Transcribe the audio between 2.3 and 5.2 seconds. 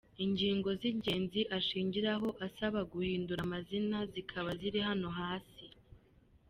asaba guhindura amazina zikaba ziri hano